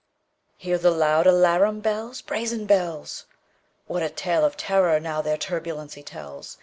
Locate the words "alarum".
1.27-1.79